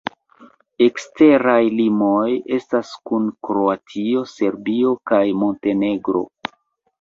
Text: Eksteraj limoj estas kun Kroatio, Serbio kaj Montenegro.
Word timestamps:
Eksteraj 0.85 1.57
limoj 1.79 2.29
estas 2.57 2.93
kun 3.11 3.27
Kroatio, 3.49 4.25
Serbio 4.33 4.95
kaj 5.13 5.21
Montenegro. 5.45 6.25